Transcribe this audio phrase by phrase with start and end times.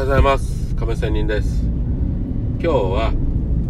[0.00, 0.74] ようございます。
[0.76, 1.62] 亀仙人です。
[1.62, 3.12] 今日は、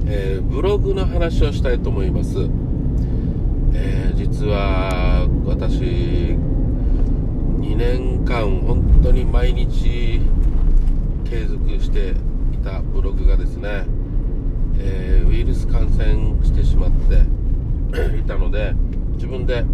[0.06, 2.36] えー、ブログの話をしたいと思います、
[3.74, 10.20] えー、実は私2年間本当に毎日
[11.28, 12.10] 継続して
[12.52, 13.86] いたブログがですね、
[14.78, 17.24] えー、ウイルス感染してしまって
[18.18, 18.72] いたので
[19.14, 19.64] 自分で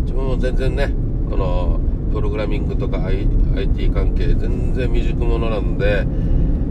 [0.00, 0.92] 自分も全然ね
[1.30, 6.06] このプログラミングとか、IT 関係全然未熟者なんで、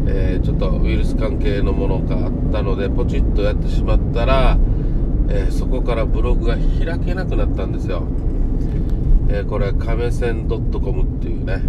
[0.10, 4.58] えー、ちょっとウイルス関係のものがあったのでポチッとやってしまったら、
[5.30, 8.04] えー、そこからブログが開けなくなったんですよ、
[9.30, 11.62] えー、これ亀線 .com っていうね、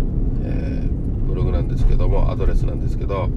[0.44, 0.88] え
[1.26, 3.28] ブログなんですけどもアドレスなんですけど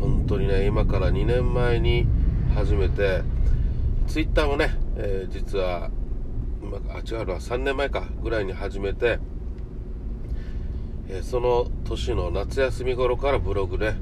[0.00, 2.06] 本当にね今から2年前に
[2.54, 3.22] 始めて
[4.08, 5.90] ツイッターもね、え実は
[6.88, 7.34] あ違うな。
[7.34, 9.18] 3年前かぐらいに始めて、
[11.08, 13.94] えー、その年の夏休み頃からブログで、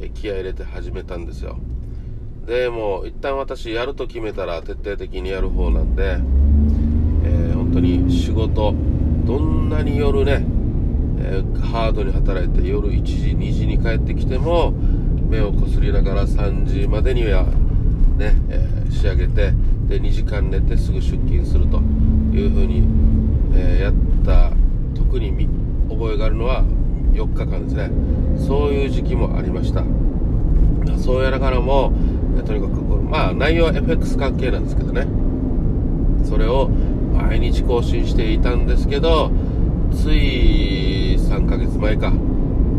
[0.00, 1.58] え気合入れて始めたんですよ。
[2.46, 6.18] でもう一旦私やると決めたら徹底的にやる方なんで、
[7.24, 8.74] えー、本当に仕事
[9.24, 10.44] どんなに夜ね、
[11.18, 14.72] えー、ハードに働いて夜1時2時に帰ってきても
[15.28, 17.46] 目をこすりながら3時までには
[18.16, 19.52] ね、え、仕上げて
[19.88, 21.78] で2時間寝てすぐ出勤すると
[22.32, 22.82] いうふうに、
[23.54, 24.52] えー、やった
[24.94, 25.48] 特に
[25.88, 26.64] 覚えがあるのは
[27.12, 27.90] 4日間ですね。
[28.36, 29.84] そういう時期もありました。
[30.98, 31.92] そうやらからも、
[32.44, 35.06] とにかくまあ内容は FX 関係なんですけどね。
[36.24, 36.68] それを
[37.14, 39.30] 毎日更新していたんですけど
[39.92, 42.12] つい3ヶ月前か、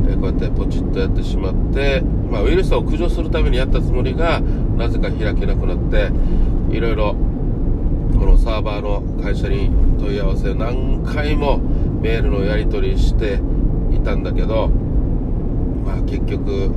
[0.09, 4.41] え、こうやってポチッとやってしまって、まあ、ウイルスを駆除するためにやったつもりが
[4.77, 6.11] なぜか開けなくなって
[6.69, 7.15] いろいろ
[8.19, 11.59] このサーバーの会社に問い合わせ何回も
[12.01, 13.39] メールのやり取りして
[13.91, 14.67] いたんだけど
[15.85, 16.71] まあ結局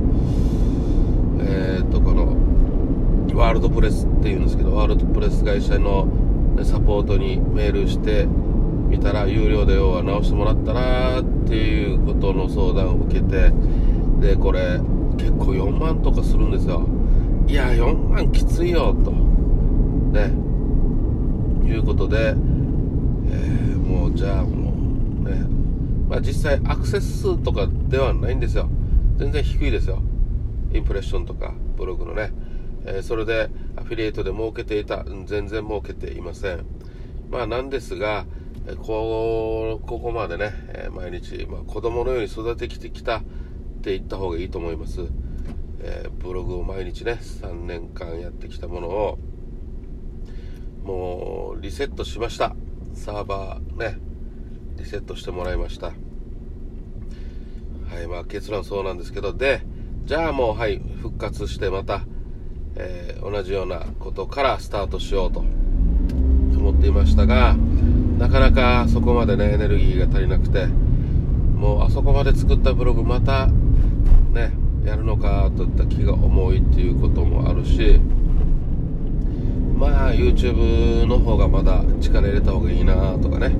[1.43, 2.37] えっ、とこの
[3.35, 6.07] ワールドプレスっていうんですけどワールドプレス会社の
[6.63, 13.51] サポートにメールしてみたら有料で要は直してもらったらっていうことの相談を受けて
[14.19, 14.79] でこれ
[15.17, 16.87] 結構4万とかするんですよ。
[17.47, 19.30] いや4万きついよと。
[20.11, 20.31] ね。
[21.65, 24.73] いうことで、えー、もうじゃあも
[25.25, 25.45] うね。
[26.09, 28.69] まあ実際アクセス数とかではないんですよ。
[29.17, 30.01] 全然低いですよ。
[30.73, 32.31] インプレッションとかブログのね、
[32.85, 35.03] えー、それでアフィリエイトで儲けていた。
[35.25, 36.65] 全然儲けていません。
[37.29, 38.25] まあなんですが
[38.83, 43.21] こここまでね、えー、毎日、まあ、子供のように育ててきたっ
[43.81, 45.01] て言った方がいいと思います。
[45.83, 49.17] えー、ブログを毎日ね3年間やってきたものを
[50.83, 52.55] もうリセットしました。
[52.93, 53.99] サーバーね。
[54.77, 55.87] リセットしてもらいました。
[55.87, 55.93] は
[58.01, 59.33] いまあ結論そうなんですけど。
[59.33, 59.61] で
[60.05, 62.05] じゃあもうはい復活してまた、
[62.75, 65.43] えー、同じようなことからスタートしようと。
[66.61, 67.55] 思っていましたが
[68.17, 74.53] なかなかそこまでねエネルギーが足りなくてもうあそこまで作ったブログまたね
[74.85, 77.99] やるのかといった気が重いっていうこともあるし
[79.81, 83.55] まあ YouTube の方がまだ力入れた方がいいなとかね。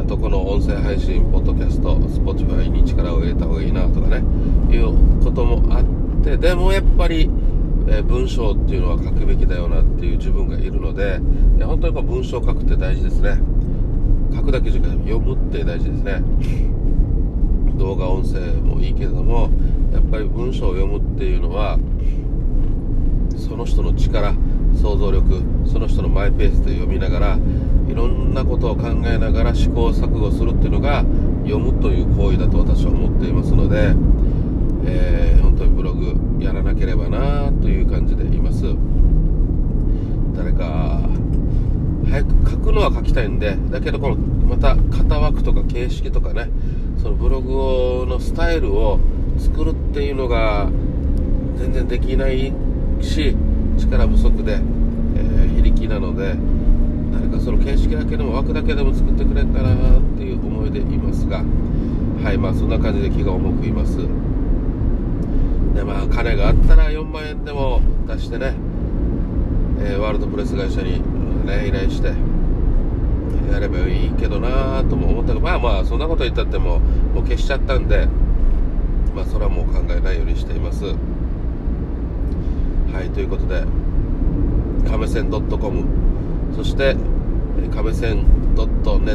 [0.00, 4.22] あとこの音声配信ポッドキャスト Spotify に力を入れた方がいいなとかね。
[4.72, 7.28] いうこともあってでもやっぱり、
[7.88, 11.18] え文章っていうのは書くべきだよなっていう自分がいるので
[11.58, 13.36] 本当にやっぱ文章書くって大事ですね。
[14.32, 16.22] 書くだけじゃなくて読むって大事ですね。
[17.76, 19.50] 動画音声もいいけれども
[19.92, 21.76] やっぱり文章を読むっていうのは
[23.36, 24.32] その人の力
[24.80, 27.38] 想像力その人のマイペースで読みながら
[27.88, 31.04] いろんなことを考えながら試行錯誤するっていうのが
[31.44, 33.94] 読むという行為だと私は思っていますので、
[34.86, 38.64] えー、本当にブログやらなければなという感じでいます。
[40.34, 41.02] 誰か
[42.08, 46.48] 早く書くのは書きたいんでだけどこのまた型枠とか形式とかね
[47.02, 48.98] そのブログのスタイルを
[49.38, 50.70] 作るっていうのが
[51.56, 52.52] 全然できない
[53.02, 53.36] し
[53.80, 56.34] 力不足で、えー、非力なので
[57.12, 61.44] 誰かその形式だけでも枠だけでも作ってくれんかなっていう思いでいますが
[62.22, 63.96] はいまあそんな感じで気が重くいます。
[65.74, 68.54] でまあ金があったら4万円でも出してね、
[69.78, 71.00] えー、ワールドプレス会社に、
[71.46, 72.12] ね、依頼して
[73.50, 78.08] やればいいけどなとも思ったけどまあまあそんなこと言ったってももう消しちゃったんで
[79.14, 80.84] まあ、それはもう考えないようにしています。
[82.92, 83.64] はいということで
[84.88, 85.84] 亀線 .com
[86.54, 86.96] そして
[87.74, 88.24] 亀線
[88.56, 89.06] .net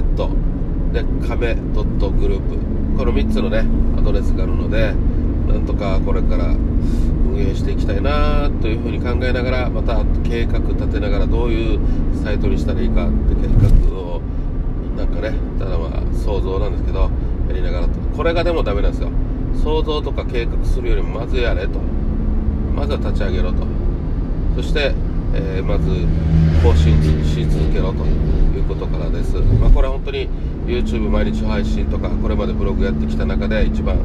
[0.93, 3.65] で亀 .group この3つのね
[3.97, 4.93] アドドレスがあるので
[5.51, 11.79] なんとかこれから運営していきたいなというふうに考えながらまた計画立てながらどういう
[12.23, 13.47] サイトにしたらいいかって計
[13.91, 14.21] 画を
[14.95, 17.11] なんかねただまあ想像なんですけど
[17.49, 17.99] やりながらと。
[18.15, 19.09] これがでもダメなんですよ。
[19.61, 21.79] 想像とか計画するよりもまずやれと。
[22.75, 23.65] まずは立ち上げろと。
[24.55, 24.93] そして、
[25.33, 25.89] えー、まず
[26.63, 30.29] 更新し続けろということからです、まあ、これは本当に
[30.65, 33.99] YouTube 毎日配信とかこれまでブログやってきた中で一番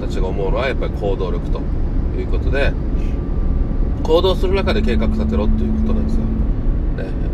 [0.00, 1.60] 私が思うのはやっぱり行動力と
[2.16, 2.72] いうことで
[4.04, 6.24] 行動する中で計画立てろということなんですよ、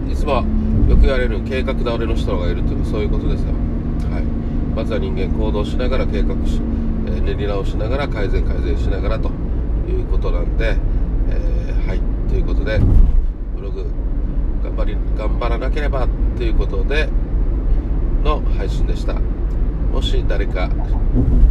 [0.09, 0.45] ね、いつも
[0.89, 3.53] よく言われる計画倒れの人がいるというそういうことですよ、
[4.11, 4.23] はい、
[4.75, 6.59] まずは人間行動しながら計画し、
[7.07, 9.42] え、練り直しながら改善改善しながらと。
[9.91, 10.77] いうことなんで、
[11.31, 12.81] えー、はいということで
[13.57, 13.87] ブログ
[14.63, 17.09] 頑張り頑張らなければということで
[18.23, 19.15] の配信でした。
[19.93, 20.71] もし誰か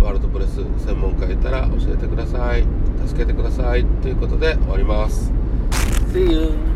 [0.01, 2.65] ワールドプレス専門家いたら教えてください。
[3.05, 3.85] 助けてください。
[4.01, 5.31] ということで終わります。
[6.11, 6.70] See you!